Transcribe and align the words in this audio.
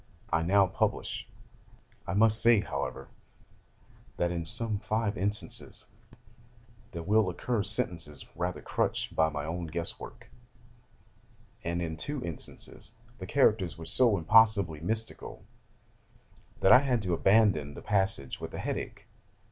I 0.33 0.41
now 0.41 0.65
publish. 0.65 1.27
[I 2.07 2.15
must 2.15 2.41
say, 2.41 2.61
however, 2.61 3.07
that 4.17 4.31
in 4.31 4.45
some 4.45 4.79
five 4.79 5.15
instances 5.15 5.85
there 6.91 7.03
will 7.03 7.29
occur 7.29 7.61
sentences 7.61 8.25
rather 8.35 8.63
crutched 8.63 9.15
by 9.15 9.29
my 9.29 9.45
own 9.45 9.67
guess 9.67 9.99
work; 9.99 10.27
and 11.63 11.83
in 11.83 11.97
two 11.97 12.25
instances 12.25 12.91
the 13.19 13.27
characters 13.27 13.77
were 13.77 13.85
so 13.85 14.17
impossibly 14.17 14.79
mystical, 14.79 15.43
that 16.61 16.71
I 16.71 16.79
had 16.79 17.03
to 17.03 17.13
abandon 17.13 17.75
the 17.75 17.83
passage 17.83 18.41
with 18.41 18.55
a 18.55 18.59
head 18.59 18.79
ache. 18.79 19.05